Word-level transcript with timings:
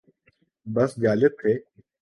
بس 0.65 0.91
جالب 1.01 1.31
تھے۔ 1.41 1.53